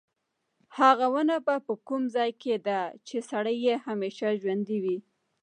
[0.79, 1.35] هغه ونه
[1.67, 3.57] په کوم ځای کې ده چې سړی
[3.87, 4.97] همیشه ژوندی وي.